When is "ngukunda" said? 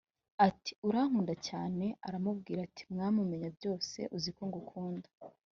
4.49-5.07